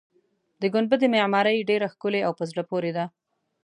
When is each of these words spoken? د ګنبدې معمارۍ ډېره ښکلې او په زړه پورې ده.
د 0.61 0.63
ګنبدې 0.73 1.07
معمارۍ 1.15 1.57
ډېره 1.69 1.87
ښکلې 1.93 2.21
او 2.27 2.31
په 2.39 2.43
زړه 2.51 2.63
پورې 2.71 2.91
ده. 2.97 3.05